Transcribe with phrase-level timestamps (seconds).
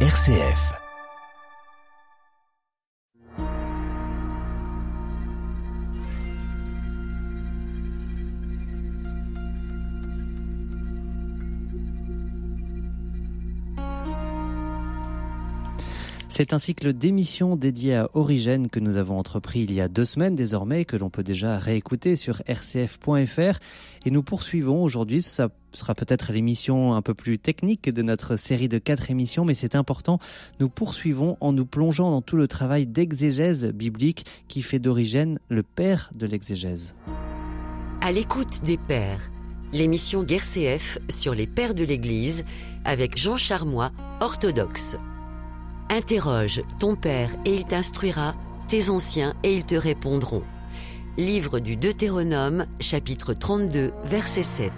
[0.00, 0.85] RCF.
[16.36, 20.04] C'est un cycle d'émissions dédié à Origène que nous avons entrepris il y a deux
[20.04, 23.58] semaines désormais, que l'on peut déjà réécouter sur rcf.fr.
[24.04, 28.68] Et nous poursuivons aujourd'hui, ça sera peut-être l'émission un peu plus technique de notre série
[28.68, 30.18] de quatre émissions, mais c'est important,
[30.60, 35.62] nous poursuivons en nous plongeant dans tout le travail d'exégèse biblique qui fait d'Origène le
[35.62, 36.94] père de l'exégèse.
[38.02, 39.30] À l'écoute des pères,
[39.72, 42.44] l'émission GRCF sur les pères de l'Église
[42.84, 44.98] avec Jean Charmois, orthodoxe.
[45.88, 48.34] Interroge ton père et il t'instruira,
[48.66, 50.42] tes anciens et ils te répondront.
[51.16, 54.72] Livre du Deutéronome, chapitre 32, verset 7.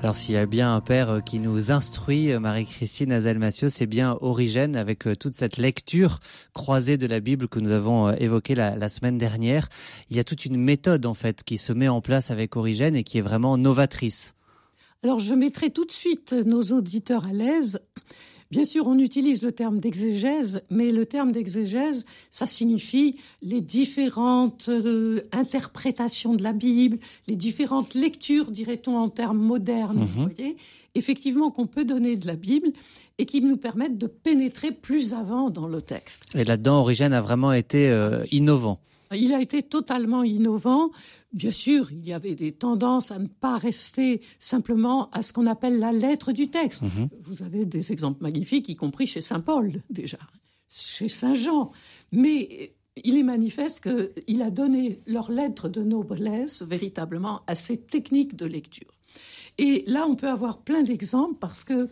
[0.00, 4.76] Alors s'il y a bien un père qui nous instruit, Marie-Christine Azel-Massieu, c'est bien Origène
[4.76, 6.20] avec euh, toute cette lecture
[6.52, 9.70] croisée de la Bible que nous avons euh, évoquée la, la, semaine dernière.
[10.10, 12.96] Il y a toute une méthode en fait qui se met en place avec Origène
[12.96, 14.34] et qui est vraiment novatrice.
[15.02, 17.80] Alors je mettrai tout de suite nos auditeurs à l'aise
[18.50, 24.68] Bien sûr, on utilise le terme d'exégèse, mais le terme d'exégèse, ça signifie les différentes
[24.68, 26.98] euh, interprétations de la Bible,
[27.28, 30.28] les différentes lectures, dirait-on en termes modernes, vous mhm.
[30.28, 30.56] voyez,
[30.96, 32.72] effectivement qu'on peut donner de la Bible
[33.18, 36.24] et qui nous permettent de pénétrer plus avant dans le texte.
[36.34, 38.80] Et là-dedans, Origène a vraiment été euh, innovant.
[39.12, 40.90] Il a été totalement innovant.
[41.32, 45.46] Bien sûr, il y avait des tendances à ne pas rester simplement à ce qu'on
[45.46, 46.82] appelle la lettre du texte.
[46.82, 47.08] Mhm.
[47.18, 50.18] Vous avez des exemples magnifiques, y compris chez Saint Paul déjà,
[50.68, 51.72] chez Saint Jean.
[52.12, 58.36] Mais il est manifeste qu'il a donné leur lettre de noblesse véritablement à ces techniques
[58.36, 58.92] de lecture.
[59.58, 61.88] Et là, on peut avoir plein d'exemples parce que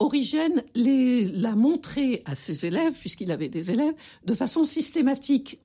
[0.00, 3.94] Origène l'a montré à ses élèves, puisqu'il avait des élèves,
[4.24, 5.58] de façon systématique.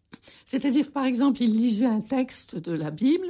[0.46, 3.28] C'est-à-dire, par exemple, il lisait un texte de la Bible,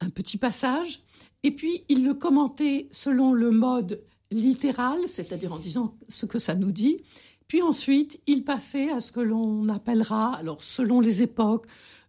[0.00, 1.00] un petit passage,
[1.42, 6.54] et puis il le commentait selon le mode littéral, c'est-à-dire en disant ce que ça
[6.54, 6.98] nous dit.
[7.48, 11.66] Puis ensuite, il passait à ce que l'on appellera, alors selon les époques,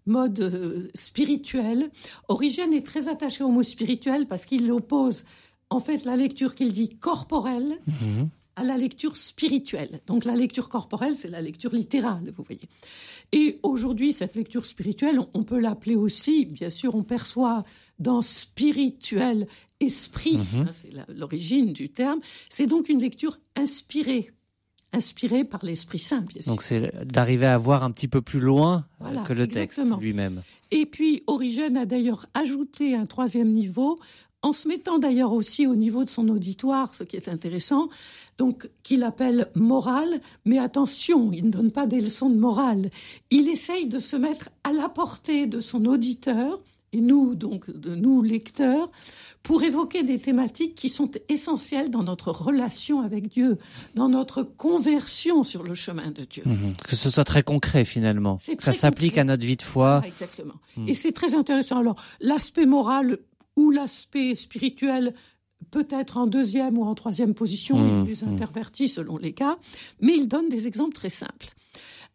[0.07, 1.91] mode euh, spirituel.
[2.27, 5.25] Origène est très attaché au mot spirituel parce qu'il oppose
[5.69, 8.29] en fait la lecture qu'il dit corporelle mhm.
[8.57, 10.01] À la lecture spirituelle.
[10.07, 12.67] Donc la lecture corporelle, c'est la lecture littérale, vous voyez.
[13.31, 17.63] Et aujourd'hui, cette lecture spirituelle, on peut l'appeler aussi, bien sûr, on perçoit
[17.99, 19.47] dans spirituel
[19.79, 20.61] esprit, mhm.
[20.61, 22.19] hein, c'est l'origine du terme,
[22.49, 24.31] c'est donc une lecture inspirée
[24.93, 26.51] inspirée par l'Esprit Saint, bien sûr.
[26.51, 28.85] Donc c'est d'arriver à voir un petit peu plus loin
[29.27, 30.43] que le texte lui-même.
[30.71, 33.99] Et puis Origène a d'ailleurs ajouté un troisième niveau
[34.41, 37.89] en se mettant d'ailleurs aussi au niveau de son auditoire, ce qui est intéressant,
[38.37, 42.91] donc qu'il appelle morale, mais attention, il ne donne pas des leçons de morale.
[43.31, 46.59] Il essaye de se mettre à la portée de son auditeur,
[46.93, 48.89] et nous, donc, de nous, lecteurs,
[49.43, 53.57] pour évoquer des thématiques qui sont essentielles dans notre relation avec Dieu,
[53.95, 56.43] dans notre conversion sur le chemin de Dieu.
[56.45, 56.73] Mhm.
[56.83, 60.01] que ce soit très concret finalement, que ça s'applique à notre vie de foi.
[60.05, 60.55] exactement.
[60.77, 60.89] Mhm.
[60.89, 61.77] Et c'est très intéressant.
[61.77, 63.19] Alors, l'aspect moral
[63.57, 65.13] ou l'aspect spirituel
[65.71, 68.33] peut-être en deuxième ou en troisième position, il les mmh, mmh.
[68.33, 69.57] intervertit selon les cas,
[69.99, 71.49] mais il donne des exemples très simples.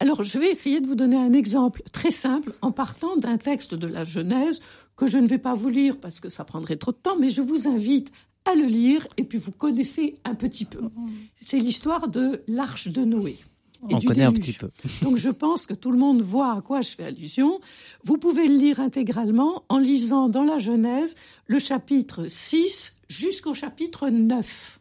[0.01, 3.75] Alors, je vais essayer de vous donner un exemple très simple en partant d'un texte
[3.75, 4.63] de la Genèse
[4.97, 7.31] que je ne vais pas vous lire parce que ça prendrait trop de temps, mais
[7.31, 8.11] je vous invite
[8.45, 10.83] à le lire et puis vous connaissez un petit peu.
[10.83, 11.11] Mmh.
[11.37, 13.39] C'est l'histoire de l'arche de Noé.
[13.83, 14.71] On connaît un petit peu.
[15.03, 17.61] Donc je pense que tout le monde voit à quoi je fais allusion.
[18.05, 21.17] Vous pouvez le lire intégralement en lisant dans la Genèse
[21.47, 24.81] le chapitre 6 jusqu'au chapitre 9.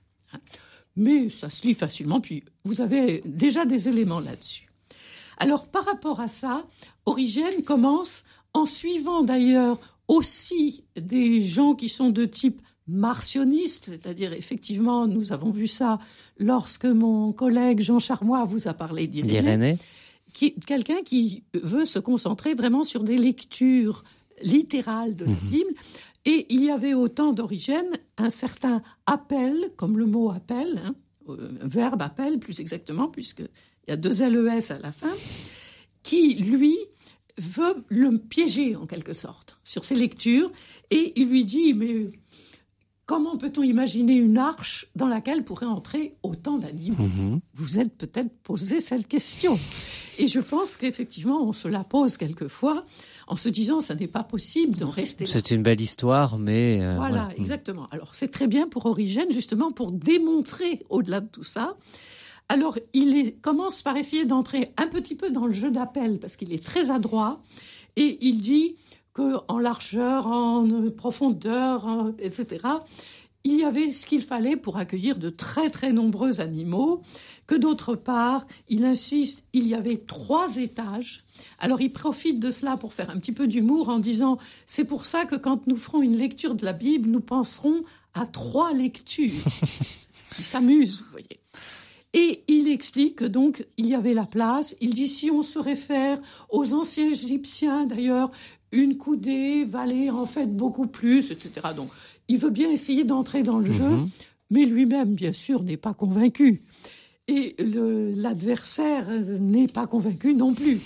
[0.95, 4.67] Mais ça se lit facilement, puis vous avez déjà des éléments là-dessus.
[5.37, 6.67] Alors par rapport à ça,
[7.05, 8.23] Origène commence
[8.53, 15.49] en suivant d'ailleurs aussi des gens qui sont de type martionniste, c'est-à-dire effectivement, nous avons
[15.49, 15.97] vu ça
[16.37, 19.77] lorsque mon collègue Jean Charmois vous a parlé d'Irénée.
[20.33, 24.03] Quelqu'un qui veut se concentrer vraiment sur des lectures
[24.41, 25.49] littérales de la mhm.
[25.49, 25.73] Bible.
[26.25, 30.95] Et il y avait autant d'origine un certain appel, comme le mot appel, hein,
[31.29, 33.49] euh, verbe appel plus exactement, puisqu'il
[33.87, 35.11] y a deux LES à la fin,
[36.03, 36.77] qui, lui,
[37.37, 40.51] veut le piéger en quelque sorte sur ses lectures.
[40.91, 42.11] Et il lui dit, mais
[43.11, 47.41] Comment peut-on imaginer une arche dans laquelle pourraient entrer autant d'animaux mhm.
[47.53, 49.59] Vous êtes peut-être posé cette question.
[50.17, 52.85] Et je pense qu'effectivement, on se la pose quelquefois
[53.27, 55.25] en se disant ça n'est pas possible d'en rester.
[55.25, 56.81] C'est une belle histoire, mais...
[56.81, 57.41] Euh, voilà, hmm.
[57.41, 57.85] exactement.
[57.91, 61.75] Alors c'est très bien pour Origène, justement, pour démontrer au-delà de tout ça.
[62.47, 66.53] Alors il commence par essayer d'entrer un petit peu dans le jeu d'appel, parce qu'il
[66.53, 67.41] est très adroit,
[67.97, 68.77] et il dit
[69.13, 72.59] qu'en largeur, en profondeur, etc.,
[73.43, 77.01] il y avait ce qu'il fallait pour accueillir de très très nombreux animaux,
[77.47, 81.23] que d'autre part, il insiste, il y avait trois étages.
[81.57, 85.05] Alors il profite de cela pour faire un petit peu d'humour en disant, c'est pour
[85.05, 87.83] ça que quand nous ferons une lecture de la Bible, nous penserons
[88.13, 89.43] à trois lectures.
[90.37, 91.39] il s'amuse, vous voyez.
[92.13, 94.75] Et il explique que donc il y avait la place.
[94.81, 96.19] Il dit si on se réfère
[96.49, 98.29] aux anciens Égyptiens, d'ailleurs,
[98.71, 101.69] une coudée valait en fait beaucoup plus, etc.
[101.75, 101.89] Donc
[102.27, 104.09] il veut bien essayer d'entrer dans le jeu, mhm.
[104.49, 106.61] mais lui-même, bien sûr, n'est pas convaincu.
[107.27, 109.09] Et l'adversaire
[109.39, 110.79] n'est pas convaincu non plus.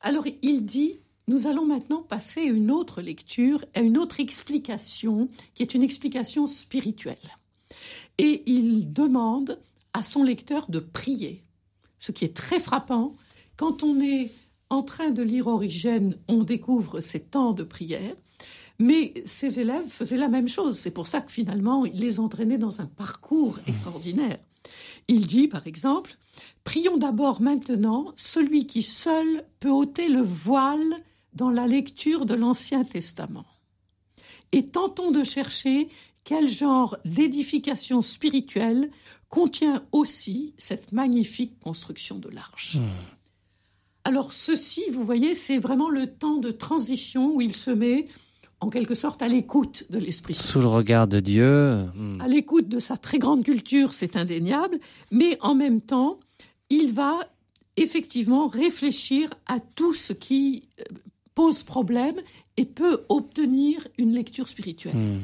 [0.00, 5.28] Alors il dit, nous allons maintenant passer à une autre lecture, à une autre explication,
[5.54, 7.16] qui est une explication spirituelle.
[8.18, 9.58] Et il demande
[9.92, 11.42] à son lecteur de prier,
[11.98, 13.14] ce qui est très frappant.
[13.56, 14.32] Quand on est
[14.72, 18.14] en train de lire Origène, on découvre ces temps de prière.
[18.78, 20.78] Mais ses élèves faisaient la même chose.
[20.78, 23.70] C'est pour ça que finalement, il les entraînait dans un parcours mmh.
[23.70, 24.38] extraordinaire.
[25.08, 26.16] Il dit, par exemple,
[26.64, 31.02] Prions d'abord maintenant celui qui seul peut ôter le voile
[31.34, 33.46] dans la lecture de l'Ancien Testament.
[34.52, 35.88] Et tentons de chercher
[36.24, 38.90] quel genre d'édification spirituelle
[39.28, 42.76] contient aussi cette magnifique construction de l'arche.
[42.76, 43.21] Mmh.
[44.04, 48.08] Alors ceci, vous voyez, c'est vraiment le temps de transition où il se met
[48.60, 51.84] en quelque sorte à l'écoute de l'Esprit Sous le regard de Dieu.
[51.94, 52.20] Hmm.
[52.20, 54.78] À l'écoute de sa très grande culture, c'est indéniable,
[55.10, 56.20] mais en même temps,
[56.70, 57.18] il va
[57.76, 60.84] effectivement réfléchir à tout ce qui euh,
[61.34, 62.16] pose problème
[62.56, 64.96] et peut obtenir une lecture spirituelle.
[64.96, 65.20] Hmm.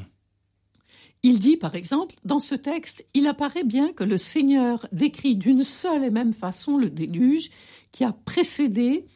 [1.23, 5.65] Il dit, par exemple, dans ce texte, il apparaît bien que le Seigneur décrit d'une
[5.65, 7.51] seule et même façon le déluge
[7.93, 9.07] qui a précédé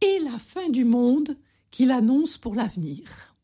[0.00, 1.36] et la fin du monde
[1.70, 3.34] qu'il annonce pour l'avenir.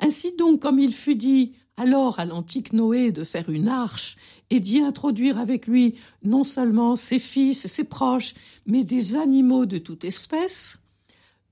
[0.00, 4.16] Ainsi donc, comme il fut dit alors à l'antique Noé de faire une arche
[4.50, 8.34] et d'y introduire avec lui non seulement ses fils et ses proches,
[8.66, 10.78] mais des animaux de toute espèce,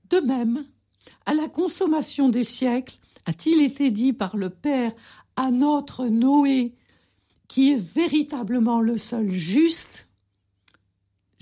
[0.09, 0.65] de même,
[1.25, 4.93] à la consommation des siècles, a-t-il été dit par le Père
[5.35, 6.75] à notre Noé,
[7.47, 10.07] qui est véritablement le seul juste,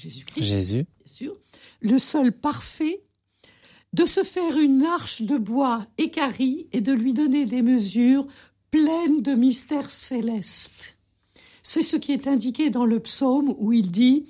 [0.01, 0.85] Jésus-Christ, Jésus.
[0.97, 1.37] bien sûr,
[1.79, 3.03] le seul parfait,
[3.93, 8.25] de se faire une arche de bois équarrie et de lui donner des mesures
[8.71, 10.97] pleines de mystères célestes.
[11.61, 14.25] C'est ce qui est indiqué dans le psaume où il dit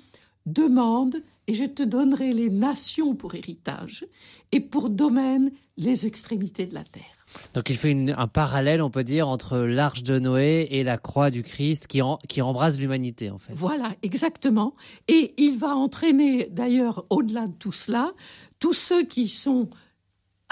[0.46, 4.06] Demande et je te donnerai les nations pour héritage
[4.50, 7.21] et pour domaine les extrémités de la terre.
[7.54, 11.30] Donc il fait un parallèle, on peut dire, entre l'arche de Noé et la croix
[11.30, 13.52] du Christ qui, qui embrasse l'humanité, en fait.
[13.54, 14.74] Voilà, exactement.
[15.08, 18.12] Et il va entraîner, d'ailleurs, au-delà de tout cela,
[18.58, 19.68] tous ceux qui sont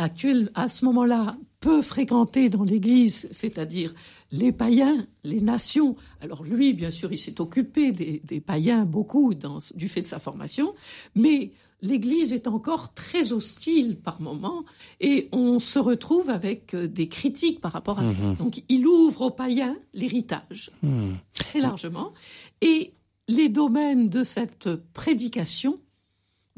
[0.00, 3.94] actuels à ce moment-là peu fréquentés dans l'Église, c'est-à-dire
[4.32, 5.94] les païens, les nations.
[6.20, 9.34] Alors lui, bien sûr, il s'est occupé des, païens beaucoup
[9.74, 10.74] du fait de sa formation,
[11.14, 11.52] mais
[11.82, 14.64] l'Église est encore très hostile par moments
[15.00, 18.20] et on se retrouve avec euh, des critiques par rapport à ça.
[18.20, 18.36] Mhm.
[18.36, 21.16] Donc il ouvre aux païens l'héritage, mhm.
[21.34, 22.12] très largement,
[22.60, 22.92] et
[23.28, 25.78] les domaines de cette prédication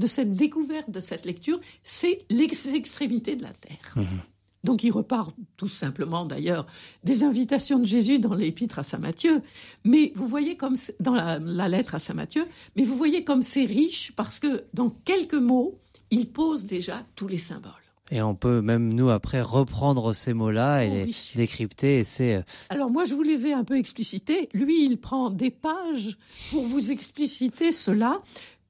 [0.03, 3.95] de cette découverte, de cette lecture, c'est les extrémités de la terre.
[3.97, 4.21] Mhm.
[4.65, 6.67] Donc il repart tout simplement d'ailleurs
[7.03, 9.43] des invitations de Jésus dans l'épître à Saint Matthieu.
[9.85, 13.65] Mais vous voyez comme dans la, lettre à Saint Matthieu, mais vous voyez comme c'est
[13.65, 15.79] riche parce que dans quelques mots,
[16.11, 17.73] il pose déjà tous les symboles.
[18.13, 22.01] Et on peut même nous après reprendre ces mots-là et oh les décrypter.
[22.01, 22.35] Et c'est.
[22.35, 24.51] Euh, Alors moi je vous les ai un peu explicités.
[24.53, 26.19] Lui il prend des pages
[26.51, 28.21] pour vous expliciter cela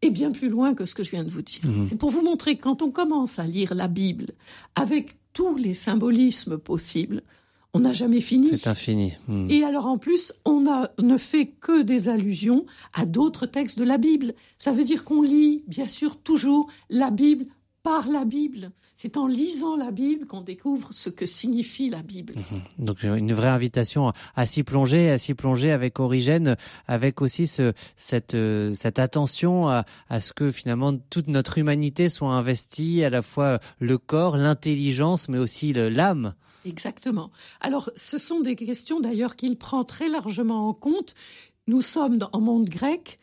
[0.02, 1.64] et bien plus loin que ce que je viens de vous dire.
[1.64, 1.85] Mhm.
[1.85, 4.32] C'est pour vous montrer que quand on commence à lire la Bible
[4.75, 7.23] avec tous les symbolismes possibles,
[7.75, 8.56] on n'a jamais fini.
[8.56, 9.14] C'est infini.
[9.28, 9.50] Mhm.
[9.50, 10.61] Et alors en plus, on
[10.99, 14.35] ne fait que des allusions à d'autres textes de la Bible.
[14.59, 17.47] Ça veut dire qu'on lit, bien sûr, toujours la Bible
[17.82, 18.72] par la Bible.
[18.96, 22.34] C'est en lisant la Bible qu'on découvre ce que signifie la Bible.
[22.36, 22.62] Mhm.
[22.78, 27.72] Donc une vraie invitation à s'y plonger, à s'y plonger avec Origène, avec aussi ce,
[27.96, 33.10] cette, euh, cette attention à, à, ce que finalement toute notre humanité soit investie, à
[33.10, 36.34] la fois le corps, l'intelligence, mais aussi l'âme.
[36.64, 37.30] Exactement.
[37.60, 41.14] Alors ce sont des questions d'ailleurs qu'il prend très largement en compte.
[41.66, 43.18] Nous sommes en monde grec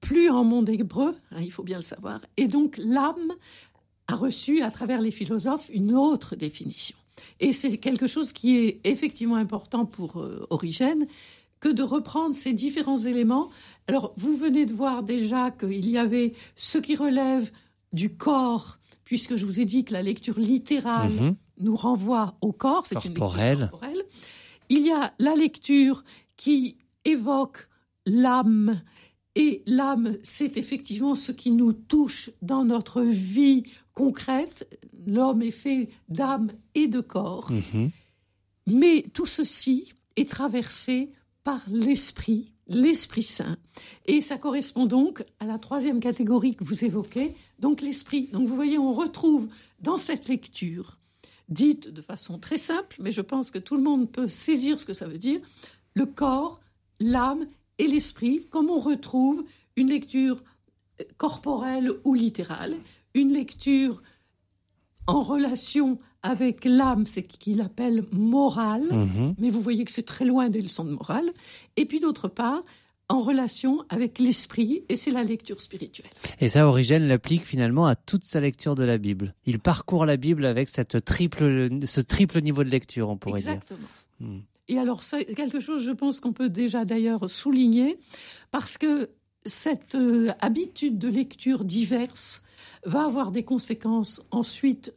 [0.00, 2.24] plus en monde hébreu, hein, il faut bien le savoir.
[2.36, 3.32] Et donc l'âme
[4.06, 6.96] a reçu à travers les philosophes une autre définition.
[7.40, 11.06] Et c'est quelque chose qui est effectivement important pour euh, Origène,
[11.60, 13.50] que de reprendre ces différents éléments.
[13.88, 17.50] Alors, vous venez de voir déjà qu'il y avait ce qui relève
[17.92, 21.36] du corps, puisque je vous ai dit que la lecture littérale mhm.
[21.58, 24.04] nous renvoie au corps, c'est une lecture corporelle.
[24.68, 26.04] Il y a la lecture
[26.36, 27.68] qui évoque
[28.06, 28.80] l'âme,
[29.38, 33.62] et l'âme, c'est effectivement ce qui nous touche dans notre vie
[33.94, 34.68] concrète.
[35.06, 37.50] L'homme est fait d'âme et de corps.
[37.52, 37.90] Mhm.
[38.66, 41.12] Mais tout ceci est traversé
[41.44, 43.56] par l'Esprit, l'Esprit Saint.
[44.06, 48.26] Et ça correspond donc à la troisième catégorie que vous évoquez, donc l'Esprit.
[48.32, 50.98] Donc vous voyez, on retrouve dans cette lecture,
[51.48, 54.84] dite de façon très simple, mais je pense que tout le monde peut saisir ce
[54.84, 55.40] que ça veut dire,
[55.94, 56.60] le corps,
[56.98, 57.46] l'âme
[57.78, 59.44] et l'esprit, comme on retrouve
[59.76, 60.42] une lecture
[61.16, 62.76] corporelle ou littérale,
[63.14, 64.02] une lecture
[65.06, 69.34] en relation avec l'âme, c'est qu'il appelle morale, mhm.
[69.38, 71.30] mais vous voyez que c'est très loin des leçons de morale,
[71.76, 72.62] et puis d'autre part,
[73.08, 76.10] en relation avec l'esprit, et c'est la lecture spirituelle.
[76.40, 79.34] Et ça, Origène l'applique finalement à toute sa lecture de la Bible.
[79.46, 83.52] Il parcourt la Bible avec cette triple, ce triple niveau de lecture, on pourrait dire.
[83.52, 83.88] Exactement.
[84.20, 84.40] Hmm.
[84.68, 85.02] Et alors,
[85.36, 87.98] quelque chose, je pense qu'on peut déjà d'ailleurs souligner,
[88.50, 89.10] parce que
[89.44, 92.44] cette euh, habitude de lecture diverse
[92.84, 94.92] va avoir des conséquences ensuite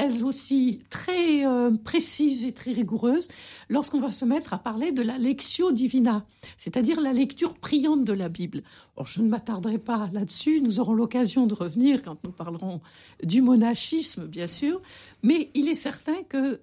[0.00, 3.28] elles aussi très euh, précises et très rigoureuses
[3.68, 6.24] lorsqu'on va se mettre à parler de la lectio divina,
[6.56, 8.62] c'est-à-dire la lecture priante de la Bible.
[9.04, 12.80] je ne m'attarderai pas là-dessus, nous aurons l'occasion de revenir quand nous parlerons
[13.22, 14.80] du monachisme, bien sûr,
[15.22, 16.60] mais il est certain que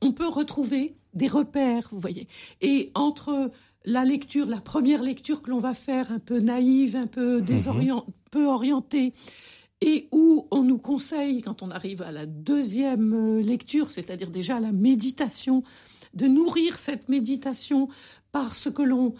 [0.00, 2.28] on peut retrouver des repères, vous voyez.
[2.60, 3.50] Et entre
[3.84, 8.02] la lecture, la première lecture que l'on va faire, un peu naïve, un peu, mhm.
[8.30, 9.14] peu orientée,
[9.80, 14.60] et où on nous conseille, quand on arrive à la deuxième euh, lecture, c'est-à-dire déjà
[14.60, 15.62] la méditation,
[16.14, 17.88] de nourrir cette méditation
[18.32, 19.14] par ce que l'on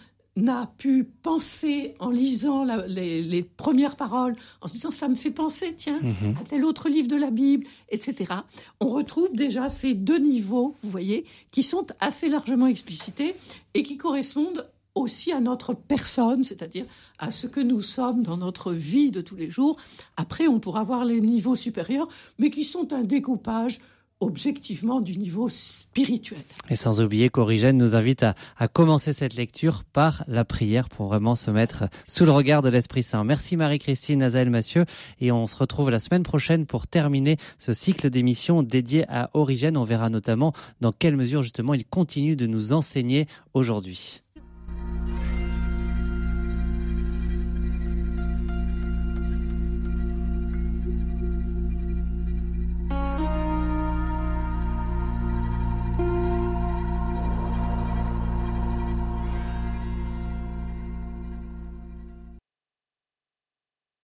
[0.47, 5.73] a pu penser en lisant les, premières paroles, en se disant ça me fait penser,
[5.75, 6.35] tiens, mhm.
[6.39, 8.33] à tel autre livre de la Bible, etc.
[8.79, 13.35] On retrouve déjà ces deux niveaux, vous voyez, qui sont assez largement explicités
[13.73, 14.67] et qui correspondent
[14.99, 16.85] aussi à notre personne, c'est-à-dire
[17.17, 19.77] à ce que nous sommes dans notre vie de tous les jours.
[20.17, 23.79] Après, on pourra voir les niveaux supérieurs, mais qui sont un découpage
[24.21, 26.43] objectivement du niveau spirituel.
[26.69, 31.35] Et sans oublier qu'Origène nous invite à, commencer cette lecture par la prière pour vraiment
[31.35, 33.23] se mettre sous le regard de l'Esprit Saint.
[33.23, 34.85] Merci Marie-Christine Azael Massieu
[35.21, 39.77] et on se retrouve la semaine prochaine pour terminer ce cycle d'émissions dédié à Origène.
[39.77, 44.21] On verra notamment dans quelle mesure justement il continue de nous enseigner aujourd'hui.